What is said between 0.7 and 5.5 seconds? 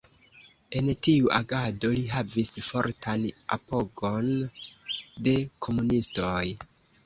En tiu agado li havis fortan apogon de